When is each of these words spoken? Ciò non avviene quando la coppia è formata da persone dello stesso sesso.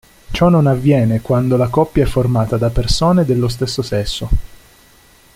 Ciò 0.31 0.49
non 0.49 0.65
avviene 0.65 1.21
quando 1.21 1.57
la 1.57 1.67
coppia 1.67 2.01
è 2.05 2.07
formata 2.07 2.57
da 2.57 2.71
persone 2.71 3.23
dello 3.23 3.47
stesso 3.47 3.83
sesso. 3.83 4.29